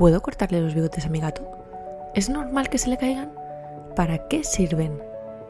[0.00, 1.42] ¿Puedo cortarle los bigotes a mi gato?
[2.14, 3.34] ¿Es normal que se le caigan?
[3.94, 4.98] ¿Para qué sirven?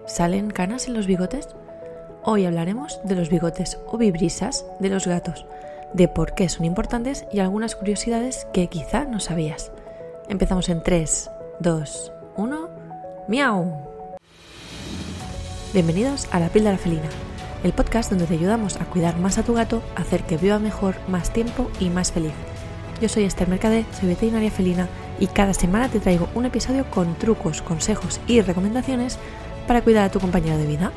[0.07, 1.51] ¿Salen canas en los bigotes?
[2.25, 5.47] Hoy hablaremos de los bigotes o vibrisas de los gatos,
[5.93, 9.71] de por qué son importantes y algunas curiosidades que quizá no sabías.
[10.29, 11.31] Empezamos en 3,
[11.61, 12.69] 2, 1.
[13.29, 13.73] ¡Miau!
[15.73, 17.09] Bienvenidos a La Píldora Felina,
[17.63, 20.97] el podcast donde te ayudamos a cuidar más a tu gato, hacer que viva mejor,
[21.07, 22.33] más tiempo y más feliz.
[23.01, 24.87] Yo soy Esther Mercade, soy veterinaria felina
[25.19, 29.19] y cada semana te traigo un episodio con trucos, consejos y recomendaciones
[29.67, 30.93] para cuidar a tu compañero de vida.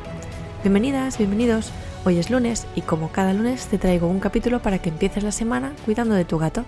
[0.63, 1.71] Bienvenidas, bienvenidos.
[2.03, 5.31] Hoy es lunes y como cada lunes te traigo un capítulo para que empieces la
[5.31, 6.66] semana cuidando de tu gato.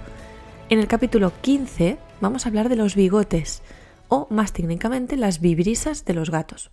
[0.69, 3.61] En el capítulo 15 vamos a hablar de los bigotes
[4.07, 6.71] o más técnicamente las vibrisas de los gatos.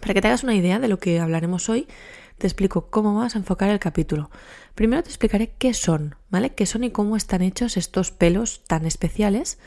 [0.00, 1.88] Para que te hagas una idea de lo que hablaremos hoy,
[2.38, 4.30] te explico cómo vamos a enfocar el capítulo.
[4.74, 6.54] Primero te explicaré qué son, ¿vale?
[6.54, 9.58] ¿Qué son y cómo están hechos estos pelos tan especiales?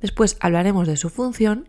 [0.00, 1.68] Después hablaremos de su función.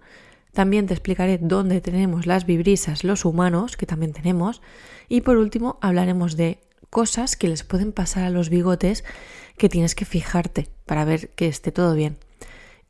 [0.54, 4.62] También te explicaré dónde tenemos las vibrisas los humanos, que también tenemos.
[5.10, 6.60] Y por último hablaremos de
[6.90, 9.04] cosas que les pueden pasar a los bigotes
[9.58, 12.18] que tienes que fijarte para ver que esté todo bien.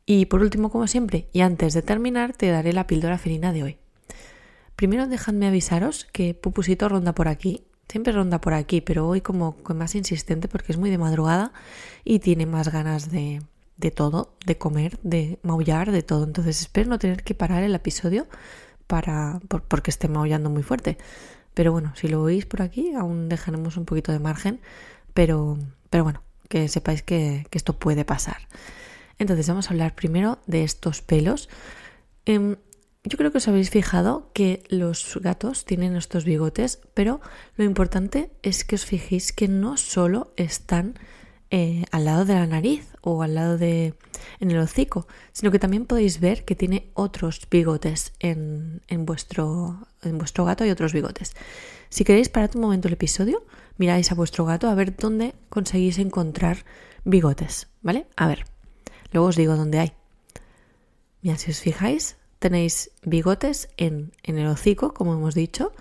[0.04, 3.62] Y por último, como siempre, y antes de terminar, te daré la píldora felina de
[3.62, 3.81] hoy.
[4.76, 7.64] Primero dejadme avisaros que Pupusito ronda por aquí.
[7.88, 11.52] Siempre ronda por aquí, pero hoy como más insistente porque es muy de madrugada
[12.04, 13.42] y tiene más ganas de,
[13.94, 16.24] todo, de comer, de maullar, de todo.
[16.24, 18.26] Entonces espero no tener que parar el episodio
[18.86, 20.96] para porque esté maullando muy fuerte.
[21.54, 24.60] Pero bueno, si lo oís por aquí, aún dejaremos un poquito de margen.
[25.12, 25.58] Pero,
[25.90, 28.48] pero bueno, que sepáis que, que esto puede pasar.
[29.18, 31.48] Entonces vamos a hablar primero de estos pelos.
[32.24, 32.56] Em,
[33.04, 37.20] yo creo que os habéis fijado que los gatos tienen estos bigotes, pero
[37.56, 40.94] lo importante es que os fijéis que no solo están
[41.50, 43.94] eh, al lado de la nariz o al lado de
[44.38, 49.86] en el hocico, sino que también podéis ver que tiene otros bigotes en, en, vuestro,
[50.02, 51.34] en vuestro gato y otros bigotes.
[51.90, 53.44] Si queréis parad un momento el episodio,
[53.76, 56.64] miráis a vuestro gato a ver dónde conseguís encontrar
[57.04, 58.06] bigotes, ¿vale?
[58.16, 58.44] A ver,
[59.10, 59.92] luego os digo dónde hay.
[61.20, 65.72] Mira, si os fijáis, tenéis bigotes en, en, el hocico, como hemos dicho,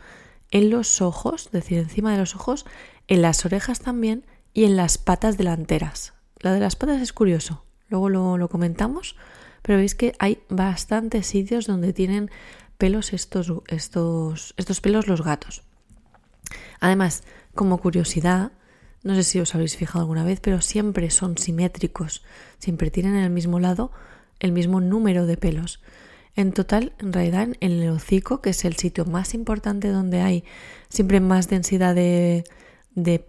[0.51, 2.65] en los ojos, es decir, encima de los ojos,
[3.07, 6.13] en las orejas también y en las patas delanteras.
[6.39, 9.15] La de las patas es curioso, luego lo, lo comentamos,
[9.63, 12.29] pero veis que hay bastantes sitios donde tienen
[12.77, 15.63] pelos estos, estos, estos pelos los gatos.
[16.79, 17.23] Además,
[17.55, 18.51] como curiosidad,
[19.03, 22.23] no sé si os habéis fijado alguna vez, pero siempre son simétricos,
[22.59, 23.91] siempre tienen en el mismo lado
[24.39, 25.81] el mismo número de pelos.
[26.35, 30.43] En total, en realidad, en el hocico, que es el sitio más importante donde hay
[30.89, 32.45] siempre más densidad de,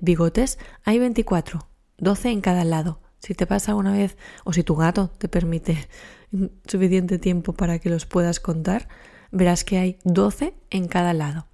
[0.01, 1.67] bigotes, hay 24,
[1.99, 3.01] 12 en cada lado.
[3.19, 5.89] Si te pasa alguna vez, o si tu gato te permite
[6.67, 8.89] suficiente tiempo para que los puedas contar,
[9.31, 11.47] verás que hay 12 en cada lado.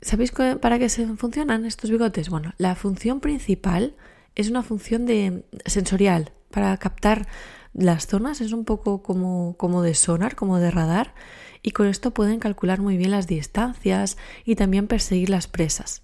[0.00, 2.28] ¿Sabéis para qué se funcionan estos bigotes?
[2.28, 3.94] Bueno, la función principal
[4.34, 7.26] es una función de sensorial, para captar
[7.74, 11.14] las zonas es un poco como, como de sonar, como de radar,
[11.62, 16.02] y con esto pueden calcular muy bien las distancias y también perseguir las presas.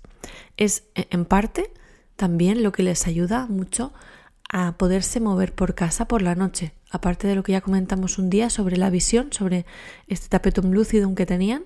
[0.57, 1.73] Es e, en parte
[2.17, 3.93] también lo que les ayuda mucho
[4.51, 8.31] a poderse mover por casa por la noche, aparte de lo que ya comentamos un
[8.31, 9.67] día sobre la visión, sobre
[10.07, 11.65] este tapetum lúcido que tenían,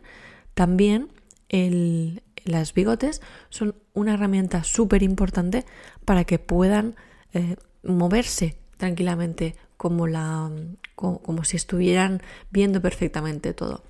[0.55, 1.09] también
[1.49, 5.65] el, las bigotes son una herramienta súper importante
[6.05, 6.97] para que puedan
[7.35, 10.49] eh, moverse tranquilamente como, la,
[10.95, 12.23] como, si estuvieran
[12.53, 13.83] viendo perfectamente todo.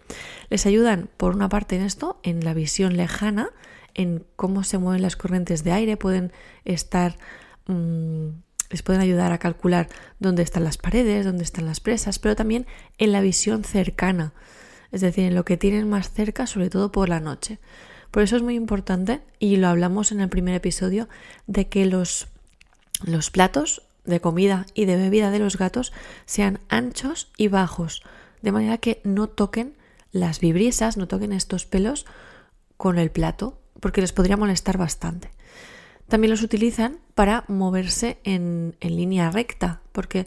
[0.49, 3.51] Les ayudan, por una parte, en esto, en la visión lejana,
[3.93, 6.33] en cómo se mueven las corrientes de aire, pueden
[6.65, 7.19] estar.
[7.67, 8.29] Mm,
[8.71, 12.67] les pueden ayudar a calcular dónde están las paredes, dónde están las presas, pero también
[12.97, 14.33] en la visión cercana,
[14.93, 17.59] es decir, en lo que tienen más cerca, sobre todo por la noche.
[18.11, 21.11] Por eso es muy importante, y lo hablamos en el primer episodio,
[21.47, 22.29] de que los,
[23.05, 25.93] los platos de comida y de bebida de los gatos
[26.27, 28.03] sean anchos y bajos,
[28.43, 29.77] de manera que no toquen
[30.11, 32.07] las vibrisas, no toquen estos pelos
[32.77, 35.31] con el plato, porque les podría molestar bastante.
[36.09, 40.27] También los utilizan para moverse en, en línea recta, porque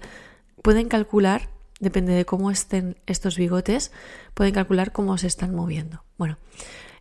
[0.62, 1.50] pueden calcular,
[1.80, 3.92] depende de cómo estén estos bigotes,
[4.34, 6.04] pueden calcular cómo se están moviendo.
[6.18, 6.38] Bueno,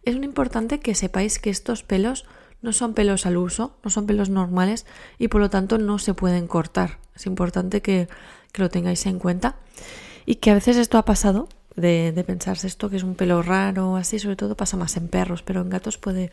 [0.02, 2.26] es muy importante que sepáis que estos pelos
[2.64, 4.86] no son pelos al uso, no son pelos normales
[5.18, 6.98] y por lo tanto no se pueden cortar.
[7.14, 8.08] Es importante que,
[8.54, 9.56] lo tengáis en cuenta
[10.26, 13.96] y que a veces esto ha pasado de, pensarse esto que es un pelo raro,
[13.96, 16.30] así, sobre todo pasa más en perros, pero en gatos puede,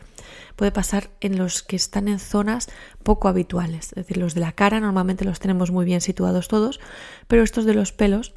[0.54, 2.70] puede pasar en los que están en zonas
[3.02, 3.88] poco habituales.
[3.88, 6.80] Es decir, los de la cara normalmente los tenemos muy bien situados todos,
[7.26, 8.32] pero estos de los pelos,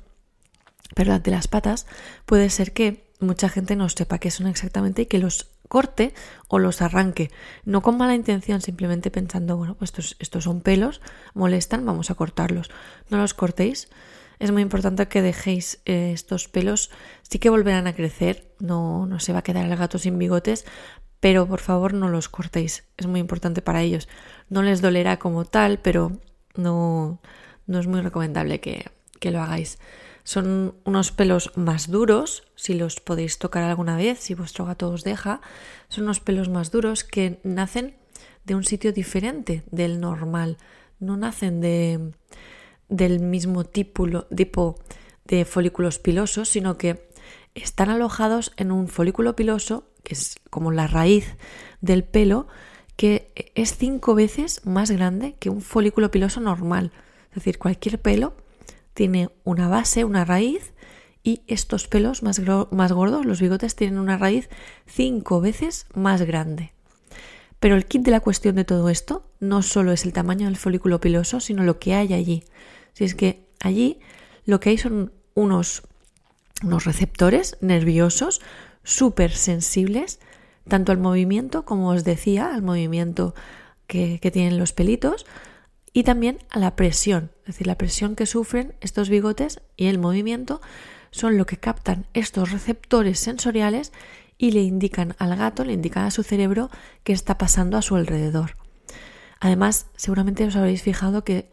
[0.96, 1.86] perdón, de las patas,
[2.26, 6.14] puede ser que mucha gente no sepa qué son exactamente y que los corte
[6.48, 7.32] o los arranque,
[7.66, 11.02] no con mala intención, simplemente pensando, bueno, pues estos, estos son pelos,
[11.34, 12.70] molestan, vamos a cortarlos.
[13.10, 13.90] No los cortéis.
[14.40, 16.92] Es muy importante que dejéis eh, estos pelos,
[17.22, 20.66] sí que volverán a crecer, no, no se va a quedar el gato sin bigotes,
[21.22, 24.10] pero por favor no los cortéis, es muy importante para ellos.
[24.50, 26.12] No les dolerá como tal, pero
[26.56, 27.22] no,
[27.66, 29.80] no es muy recomendable que, que lo hagáis.
[30.26, 35.04] Son unos pelos más duros, si los podéis tocar alguna vez, si vuestro gato os
[35.04, 35.40] deja.
[35.88, 37.96] Son unos pelos más duros que nacen
[38.44, 40.58] de un sitio diferente del normal.
[41.00, 42.12] No nacen de,
[42.90, 44.80] del mismo tipo, tipo
[45.26, 47.08] de folículos pilosos, sino que
[47.54, 51.36] están alojados en un folículo piloso, que es como la raíz
[51.82, 52.48] del pelo,
[52.96, 56.92] que es cinco veces más grande que un folículo piloso normal.
[57.30, 58.34] Es decir, cualquier pelo
[58.96, 60.74] tiene una base, una raíz,
[61.22, 64.50] y estos pelos más, más gordos, los bigotes, tienen una raíz
[64.88, 66.72] cinco veces más grande.
[67.60, 70.56] Pero el kit de la cuestión de todo esto no solo es el tamaño del
[70.56, 72.44] folículo piloso, sino lo que hay allí.
[72.94, 74.00] Si es que allí
[74.46, 75.84] lo que hay son unos,
[76.64, 78.42] unos receptores nerviosos
[78.84, 80.20] súper sensibles,
[80.68, 83.34] tanto al movimiento, como os decía, al movimiento
[83.88, 85.26] que, que tienen los pelitos,
[85.96, 89.98] y también a la presión, es decir, la presión que sufren estos bigotes y el
[89.98, 90.60] movimiento
[91.10, 93.94] son lo que captan estos receptores sensoriales
[94.38, 96.70] y le indican al gato, le indican a su cerebro
[97.06, 98.58] qué está pasando a su alrededor.
[99.40, 101.50] Además, seguramente os habréis fijado que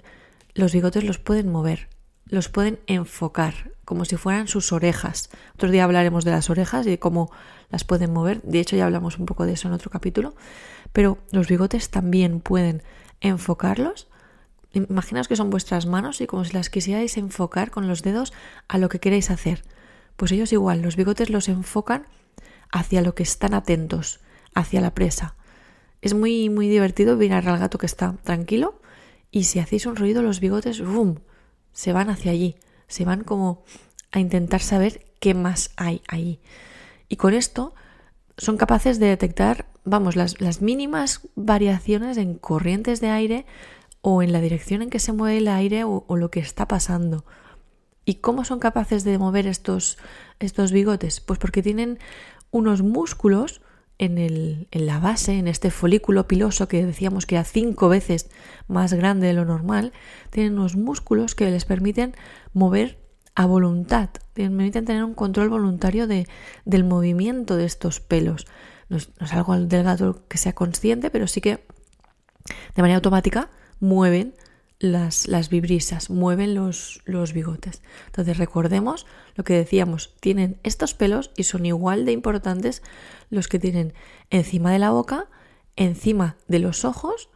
[0.54, 1.88] los bigotes los pueden mover,
[2.26, 5.30] los pueden enfocar, como si fueran sus orejas.
[5.54, 7.30] Otro día hablaremos de las orejas y de cómo
[7.70, 8.42] las pueden mover.
[8.42, 10.34] De hecho, ya hablamos un poco de eso en otro capítulo.
[10.92, 12.82] Pero los bigotes también pueden
[13.20, 14.08] enfocarlos
[14.72, 18.32] Imaginaos que son vuestras manos y como si las quisierais enfocar con los dedos
[18.68, 19.62] a lo que queréis hacer.
[20.16, 22.06] Pues ellos igual, los bigotes los enfocan
[22.70, 24.20] hacia lo que están atentos,
[24.54, 25.36] hacia la presa.
[26.00, 28.80] Es muy, muy divertido mirar al gato que está tranquilo
[29.30, 31.16] y si hacéis un ruido los bigotes, ¡bum!,
[31.72, 33.64] se van hacia allí, se van como
[34.10, 36.40] a intentar saber qué más hay ahí.
[37.08, 37.74] Y con esto
[38.36, 43.46] son capaces de detectar, vamos, las, las mínimas variaciones en corrientes de aire
[44.02, 47.24] o en la dirección en que se mueve el aire o, lo que está pasando.
[48.04, 49.96] ¿Y cómo son capaces de mover estos,
[50.40, 51.20] estos bigotes?
[51.20, 51.98] Pues porque tienen
[52.50, 53.62] unos músculos
[53.98, 58.28] en, el, en, la base, en este folículo piloso que decíamos que era cinco veces
[58.66, 59.92] más grande de lo normal,
[60.30, 62.16] tienen unos músculos que les permiten
[62.52, 62.98] mover
[63.36, 66.26] a voluntad, permiten tener un control voluntario de,
[66.64, 68.46] del movimiento de estos pelos.
[68.88, 71.64] No es, no es algo del gato que sea consciente, pero sí que
[72.74, 73.48] de manera automática
[73.82, 74.34] mueven
[74.78, 77.82] las, las vibrisas, mueven los, los bigotes.
[78.06, 82.82] Entonces recordemos lo que decíamos, tienen estos pelos y son igual de importantes
[83.28, 83.92] los que tienen
[84.30, 85.26] encima de la boca,
[85.76, 87.28] encima de los ojos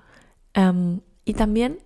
[0.54, 1.80] em, y también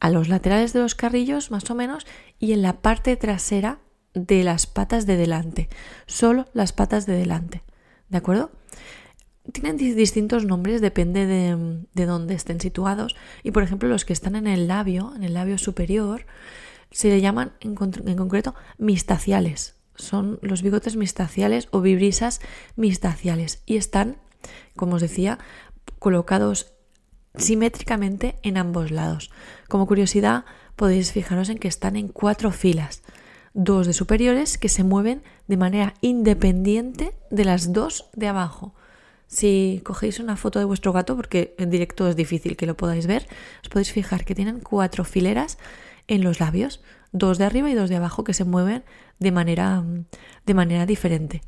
[0.00, 2.06] a los laterales de los carrillos más o menos
[2.38, 3.78] y en la parte trasera
[4.14, 5.68] de las patas de delante,
[6.06, 7.62] solo las patas de delante.
[8.10, 8.52] ¿De acuerdo?
[9.52, 13.14] Tienen distintos nombres, depende de, de, dónde estén situados.
[13.42, 16.26] Y por ejemplo, los que están en el labio, en el labio superior,
[16.94, 19.74] se le llaman en, concreto mistaciales.
[19.96, 22.40] Son los bigotes mistaciales o vibrisas
[22.76, 23.62] mistaciales.
[23.66, 24.16] Y están,
[24.76, 25.38] como os decía,
[25.98, 26.72] colocados
[27.34, 29.32] simétricamente en ambos lados.
[29.68, 30.44] Como curiosidad,
[30.76, 33.02] podéis fijaros en que están en cuatro filas.
[33.54, 38.74] Dos de superiores que se mueven de manera independiente de las dos de abajo.
[39.26, 43.06] Si cogéis una foto de vuestro gato, porque en directo es difícil que lo podáis
[43.06, 43.26] ver,
[43.62, 45.58] os podéis fijar que tienen cuatro fileras
[46.06, 48.84] en los labios, dos de arriba y dos de abajo que se mueven
[49.18, 49.82] de manera,
[50.46, 51.42] de manera diferente.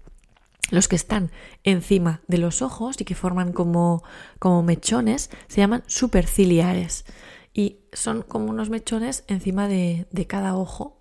[0.70, 1.30] Los que están
[1.62, 4.02] encima de los ojos y que forman como,
[4.38, 7.04] como mechones se llaman superciliares
[7.54, 11.00] y son como unos mechones encima de, de cada ojo.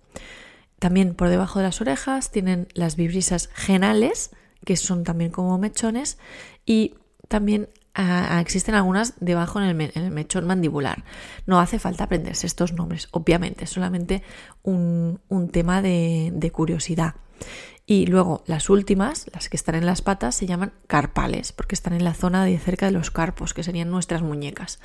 [0.78, 4.30] También por debajo de las orejas tienen las vibrisas genales,
[4.64, 6.18] que son también como mechones,
[6.66, 6.94] y
[7.28, 11.04] también ah, ah, existen algunas debajo en el, mechón mandibular.
[11.46, 14.22] No hace falta aprenderse estos nombres, obviamente, es solamente
[14.62, 15.20] un,
[15.52, 17.14] tema de, de, curiosidad.
[17.86, 21.92] Y luego las últimas, las que están en las patas, se llaman carpales, porque están
[21.92, 24.80] en la zona de cerca de los carpos, que serían nuestras muñecas.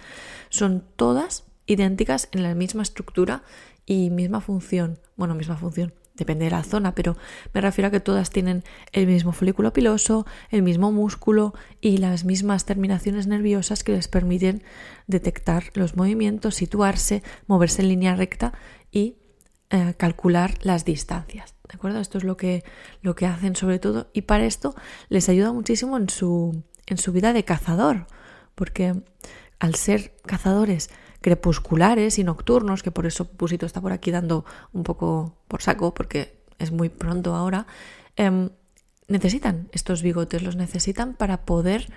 [0.49, 3.43] Son todas idénticas en la misma estructura
[3.85, 7.17] y misma función, bueno, misma función, depende de la zona, pero
[7.53, 12.25] me refiero a que todas tienen el mismo folículo piloso, el mismo músculo y las
[12.25, 14.63] mismas terminaciones nerviosas que les permiten
[15.07, 18.53] detectar los movimientos, situarse, moverse en línea recta
[18.91, 19.15] y
[19.69, 21.55] eh, calcular las distancias.
[21.67, 21.99] ¿De acuerdo?
[21.99, 22.63] Esto es lo que,
[23.01, 24.75] lo que hacen sobre todo y para esto
[25.07, 28.07] les ayuda muchísimo en su, en su vida de cazador,
[28.55, 29.01] porque
[29.59, 30.89] al ser cazadores
[31.21, 35.93] crepusculares y nocturnos, que por eso Pusito está por aquí dando un poco por saco,
[35.93, 37.67] porque es muy pronto ahora,
[38.15, 38.49] em,
[39.07, 41.91] necesitan estos bigotes, los necesitan para poder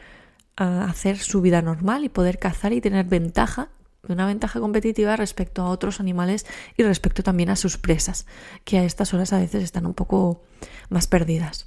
[0.57, 3.71] ah, hacer su vida normal y poder cazar y tener ventaja,
[4.07, 8.27] una ventaja competitiva respecto a otros animales y respecto también a sus presas,
[8.65, 10.43] que a estas horas a veces están un poco
[10.91, 11.67] más perdidas.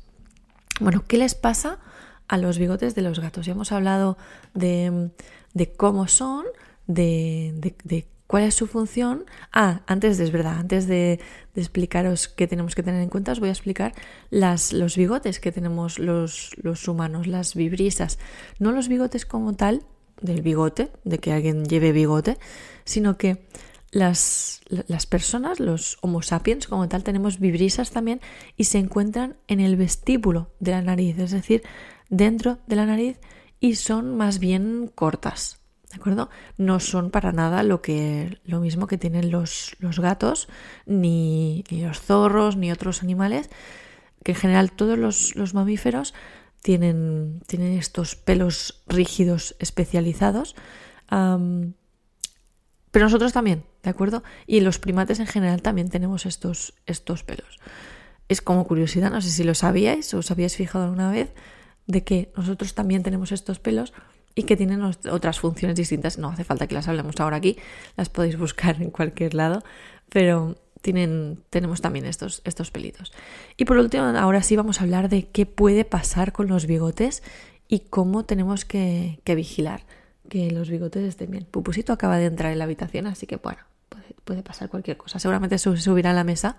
[0.80, 1.80] Bueno, ¿qué les pasa
[2.28, 3.46] a los bigotes de los gatos?
[3.46, 4.18] Ya hemos hablado
[4.54, 5.10] de,
[5.54, 6.46] de cómo son,
[6.88, 9.26] de, cuál es su función.
[9.52, 11.20] Ah, antes de, es verdad, antes de,
[11.56, 13.94] explicaros qué tenemos que tener en cuenta, os voy a explicar
[14.30, 18.20] las, los bigotes que tenemos los, los humanos, las vibrisas.
[18.60, 19.84] No los bigotes como tal,
[20.22, 22.38] del bigote, de que alguien lleve bigote,
[22.86, 23.46] sino que
[23.92, 28.22] las, las, personas, los Homo sapiens como tal, tenemos vibrisas también
[28.56, 31.64] y se encuentran en el vestíbulo de la nariz, es decir,
[32.10, 33.20] dentro de la nariz
[33.60, 35.57] y son más bien cortas.
[35.90, 36.30] ¿De acuerdo?
[36.58, 40.50] No son para nada lo que lo mismo que tienen los, los gatos,
[40.86, 43.50] ni, los zorros, ni otros animales,
[44.24, 46.14] que en general todos los, mamíferos
[46.62, 50.56] tienen, tienen, estos pelos rígidos especializados.
[51.08, 54.24] pero nosotros también, ¿de acuerdo?
[54.46, 57.60] Y los primates en general también tenemos estos, estos pelos.
[58.28, 61.34] Es como curiosidad, no sé si lo sabíais o os habíais fijado alguna vez,
[61.86, 63.94] de que nosotros también tenemos estos pelos
[64.38, 66.20] y que tienen otras funciones distintas.
[66.20, 67.58] No hace falta que las hablemos ahora aquí,
[67.98, 69.64] las podéis buscar en cualquier lado,
[70.10, 73.12] pero tienen, tenemos también estos, estos pelitos.
[73.58, 77.24] Y por último, ahora sí vamos a hablar de qué puede pasar con los bigotes
[77.68, 79.82] y cómo tenemos que, vigilar
[80.30, 81.48] que los bigotes estén bien.
[81.50, 83.64] Pupusito acaba de entrar en la habitación, así que bueno,
[84.24, 85.18] puede, pasar cualquier cosa.
[85.18, 86.58] Seguramente se subirá a la mesa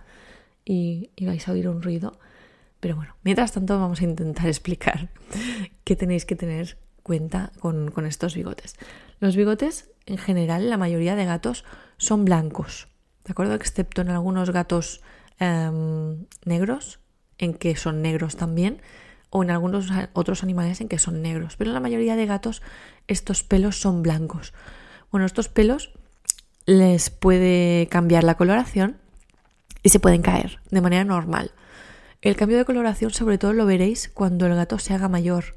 [0.64, 2.18] y vais a oír un ruido.
[2.80, 5.10] Pero bueno, mientras tanto vamos a intentar explicar
[5.84, 6.76] qué tenéis que tener
[7.08, 8.76] cuenta con, estos bigotes.
[9.18, 11.64] Los bigotes, en general, la mayoría de gatos
[11.96, 12.88] son blancos,
[13.24, 13.54] ¿de acuerdo?
[13.54, 15.00] Excepto en algunos gatos
[15.40, 17.00] em, negros,
[17.38, 18.82] en que son negros también,
[19.30, 21.56] o en algunos otros animales en que son negros.
[21.56, 22.60] Pero la mayoría de gatos
[23.06, 24.52] estos pelos son blancos.
[25.10, 25.92] Bueno, estos pelos
[26.66, 28.98] les puede cambiar la coloración
[29.82, 31.52] y se pueden caer de manera normal.
[32.20, 35.56] El cambio de coloración sobre todo lo veréis cuando el gato se haga mayor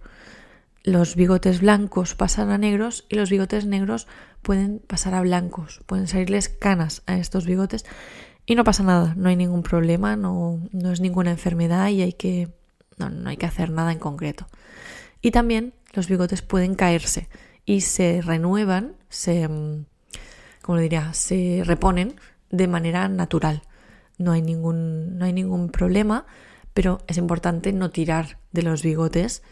[0.84, 4.08] los bigotes blancos pasan a negros y los bigotes negros
[4.42, 7.86] pueden pasar a blancos, pueden salirles canas a estos bigotes
[8.46, 12.14] y no pasa nada, no hay ningún problema, no, no es ninguna enfermedad y hay
[12.14, 12.50] que,
[12.98, 14.48] no, no hay que hacer nada en concreto.
[15.22, 17.30] Y también los bigotes pueden caerse
[17.66, 19.48] y se renuevan, se,
[20.62, 22.16] como diría, se reponen
[22.50, 23.62] de manera natural.
[24.18, 26.26] No hay ningún, no hay ningún problema,
[26.74, 29.44] pero es importante no tirar de los bigotes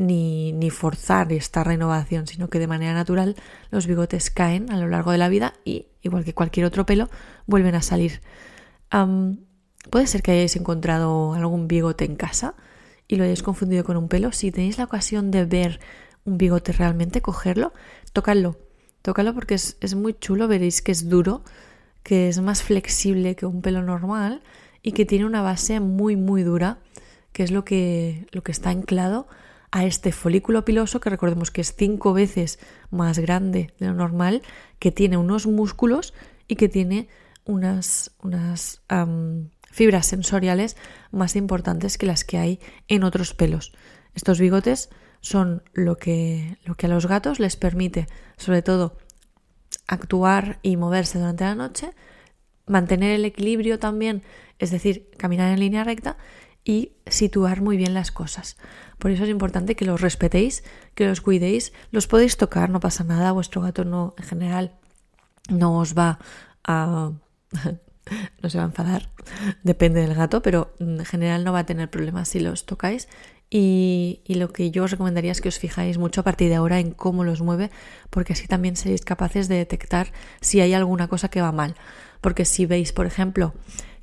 [0.00, 3.36] ni, forzar esta renovación, sino que de manera natural
[3.70, 7.08] los bigotes caen a lo largo de la vida y, igual que cualquier otro pelo,
[7.46, 8.20] vuelven a salir.
[9.90, 12.54] puede ser que hayáis encontrado algún bigote en casa
[13.08, 14.32] y lo hayáis confundido con un pelo.
[14.32, 15.80] Si tenéis la ocasión de ver
[16.24, 17.72] un bigote realmente, cogerlo,
[18.12, 18.58] tocadlo.
[19.02, 21.42] Tócalo porque es, es muy chulo, veréis que es duro,
[22.02, 24.42] que es más flexible que un pelo normal
[24.82, 26.78] y que tiene una base muy muy dura,
[27.32, 29.26] que es lo que, lo que está anclado
[29.72, 32.58] a este folículo piloso, que recordemos que es cinco veces
[32.90, 34.42] más grande de lo normal,
[34.78, 36.14] que tiene unos músculos
[36.48, 37.08] y que tiene
[37.44, 38.82] unas, unas
[39.70, 40.76] fibras sensoriales
[41.12, 43.72] más importantes que las que hay en otros pelos.
[44.14, 48.96] Estos bigotes son lo que, lo que a los gatos les permite, sobre todo,
[49.86, 51.90] actuar y moverse durante la noche,
[52.66, 54.22] mantener el equilibrio también,
[54.58, 56.16] es decir, caminar en línea recta
[56.64, 58.56] y situar muy bien las cosas.
[58.98, 60.62] Por eso es importante que los respetéis,
[60.94, 64.72] que los cuidéis, los podéis tocar, no pasa nada, vuestro gato no, en general,
[65.48, 66.18] no os va
[66.64, 67.12] a...
[68.42, 69.08] no se va a enfadar,
[69.62, 73.08] depende del gato, pero en general no va a tener problemas si los tocáis.
[73.52, 76.78] Y, lo que yo os recomendaría es que os fijáis mucho a partir de ahora
[76.78, 77.70] en cómo los mueve,
[78.08, 81.74] porque así también seréis capaces de detectar si hay alguna cosa que va mal.
[82.20, 83.54] Porque si veis, por ejemplo,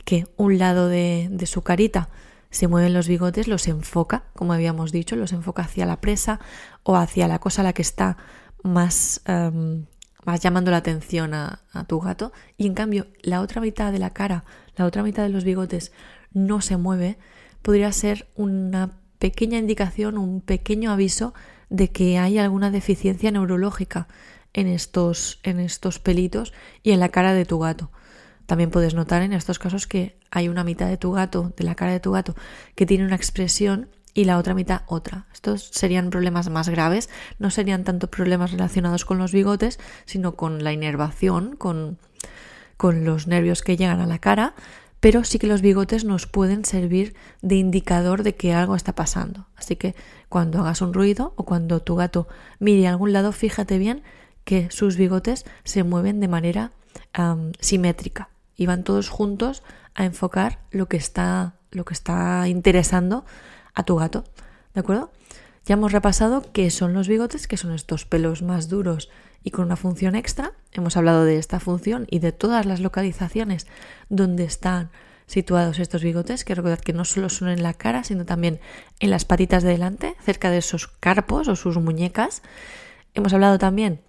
[0.04, 2.10] que un lado de su carita
[2.58, 6.40] se mueven los bigotes, los enfoca, como habíamos dicho, los enfoca hacia la presa
[6.84, 8.18] o hacia la cosa a la que está
[8.64, 9.86] más, em,
[10.26, 14.00] vas llamando la atención a, a tu gato y en cambio la otra mitad de
[14.00, 14.44] la cara,
[14.76, 15.92] la otra mitad de los bigotes
[16.34, 17.20] no se mueve,
[17.62, 21.36] podría ser una pequeña indicación, un pequeño aviso
[21.70, 24.08] de que hay alguna deficiencia neurológica
[24.54, 27.92] en estos, en estos pelitos y en la cara de tu gato.
[28.48, 31.76] También puedes notar en estos casos que hay una mitad de tu gato, de la
[31.76, 32.34] cara de tu gato,
[32.76, 35.28] que tiene una expresión y la otra mitad otra.
[35.34, 40.64] Estos serían problemas más graves, no serían tanto problemas relacionados con los bigotes, sino con
[40.64, 42.00] la inervación, con,
[42.78, 44.56] con los nervios que llegan a la cara,
[45.02, 49.46] pero sí que los bigotes nos pueden servir de indicador de que algo está pasando.
[49.58, 49.94] Así que
[50.30, 54.04] cuando hagas un ruido o cuando tu gato mire a algún lado, fíjate bien
[54.46, 56.72] que sus bigotes se mueven de manera
[57.60, 59.64] simétrica y van todos juntos
[59.96, 63.24] a enfocar lo que está, lo que está interesando
[63.74, 64.26] a tu gato.
[64.74, 65.12] ¿De acuerdo?
[65.66, 69.10] Ya hemos repasado qué son los bigotes, que son estos pelos más duros
[69.44, 70.54] y con una función extra.
[70.72, 73.68] Hemos hablado de esta función y de todas las localizaciones
[74.10, 74.90] donde están
[75.26, 78.60] situados estos bigotes, que recordad que no solo son en la cara, sino también
[79.00, 82.42] en las patitas de delante, cerca de esos carpos o sus muñecas.
[83.14, 84.00] Hemos hablado también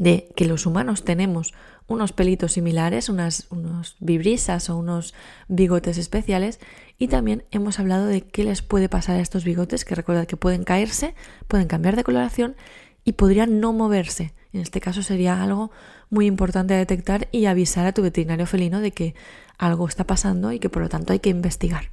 [0.00, 1.52] de que los humanos tenemos
[1.86, 5.12] unos pelitos similares, unas unos vibrisas o unos
[5.48, 6.58] bigotes especiales
[6.98, 10.38] y también hemos hablado de qué les puede pasar a estos bigotes, que recordad que
[10.38, 11.14] pueden caerse,
[11.48, 12.56] pueden cambiar de coloración
[13.04, 14.32] y podrían no moverse.
[14.54, 15.70] En este caso sería algo
[16.08, 19.14] muy importante a detectar y avisar a tu veterinario felino de que
[19.58, 21.90] algo está pasando y que por lo tanto hay que investigar.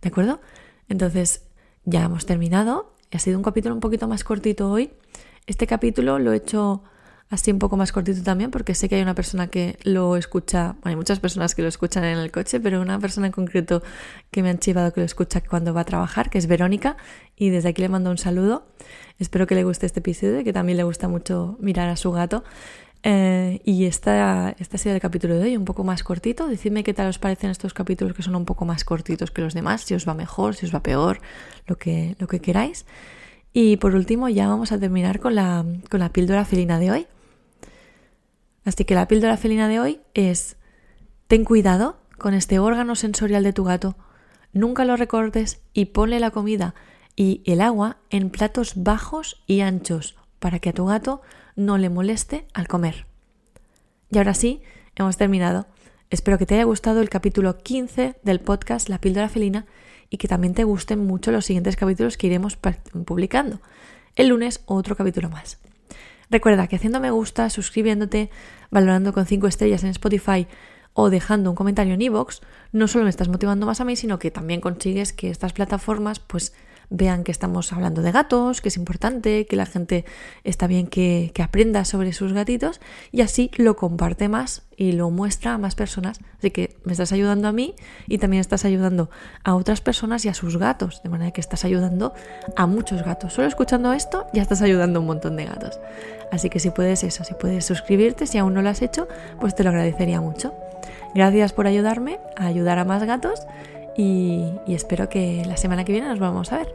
[0.00, 0.40] ¿De acuerdo?
[0.88, 1.42] Entonces
[1.84, 2.94] ya hemos terminado.
[3.12, 4.90] Ha sido un capítulo un poquito más cortito hoy.
[5.46, 6.82] Este capítulo lo he hecho
[7.30, 10.76] así un poco más cortito también, porque sé que hay una persona que lo escucha,
[10.82, 13.82] bueno, hay muchas personas que lo escuchan en el coche, pero una persona en concreto
[14.30, 16.96] que me han chivado que lo escucha cuando va a trabajar, que es Verónica,
[17.36, 18.66] y desde aquí le mando un saludo.
[19.18, 22.44] Espero que le guste este episodio, que también le gusta mucho mirar a su gato.
[23.02, 26.48] Eh, y esta, este ha sido el capítulo de hoy, un poco más cortito.
[26.48, 29.54] Decidme qué tal os parecen estos capítulos que son un poco más cortitos que los
[29.54, 31.20] demás, si os va mejor, si os va peor,
[31.66, 32.84] lo que, lo que queráis.
[33.52, 37.06] Y por último, ya vamos a terminar con la, con la píldora felina de hoy.
[38.66, 40.56] Así que la píldora felina de hoy es,
[41.28, 43.96] ten cuidado con este órgano sensorial de tu gato,
[44.52, 46.74] nunca lo recortes y ponle la comida
[47.14, 51.22] y el agua en platos bajos y anchos para que a tu gato
[51.54, 53.06] no le moleste al comer.
[54.10, 54.62] Y ahora sí,
[54.96, 55.68] hemos terminado.
[56.10, 59.66] Espero que te haya gustado el capítulo 15 del podcast La píldora felina
[60.10, 63.60] y que también te gusten mucho los siguientes capítulos que iremos publicando.
[64.16, 65.60] El lunes otro capítulo más.
[66.30, 68.30] Recuerda que haciendo me gusta, suscribiéndote,
[68.70, 70.46] valorando con 5 estrellas en Spotify
[70.92, 72.40] o dejando un comentario en iVoox,
[72.72, 76.18] no solo me estás motivando más a mí, sino que también consigues que estas plataformas
[76.18, 76.54] pues
[76.90, 80.04] vean que estamos hablando de gatos, que es importante, que la gente
[80.44, 82.80] está bien que, aprenda sobre sus gatitos
[83.12, 86.18] y así lo comparte más y lo muestra a más personas.
[86.38, 87.74] Así que me estás ayudando a mí
[88.08, 89.10] y también estás ayudando
[89.44, 92.14] a otras personas y a sus gatos, de manera que estás ayudando
[92.56, 93.34] a muchos gatos.
[93.34, 95.78] Solo escuchando esto ya estás ayudando a un montón de gatos.
[96.32, 99.06] Así que si puedes eso, si puedes suscribirte, si aún no lo has hecho,
[99.40, 100.52] pues te lo agradecería mucho.
[101.14, 103.46] Gracias por ayudarme a ayudar a más gatos
[103.96, 106.74] y, espero que la semana que viene nos vamos a ver.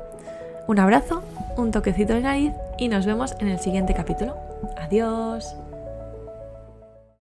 [0.68, 1.24] Un abrazo,
[1.58, 4.36] un toquecito de nariz y nos vemos en el siguiente capítulo.
[4.78, 5.56] Adiós.